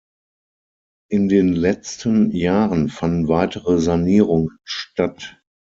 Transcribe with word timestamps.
In 1.11 1.29
den 1.29 1.53
letzten 1.53 2.31
Jahren 2.31 2.89
fanden 2.89 3.27
weitere 3.27 3.79
Sanierungen 3.79 4.57
statt. 4.63 5.39